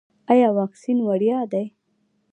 [0.31, 1.65] ایا واکسین وړیا دی؟